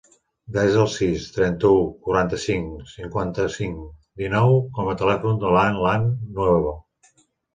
[0.53, 3.83] Desa el sis, trenta-u, quaranta-cinc, cinquanta-cinc,
[4.23, 6.73] dinou com a telèfon de l'Alan Nuevo.